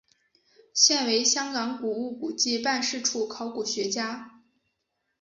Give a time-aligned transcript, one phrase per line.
[0.73, 4.41] 现为香港古物古迹办事处考古学家。